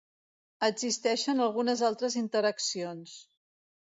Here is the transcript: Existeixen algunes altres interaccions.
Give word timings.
Existeixen 0.67 1.43
algunes 1.43 1.85
altres 1.91 2.17
interaccions. 2.23 3.13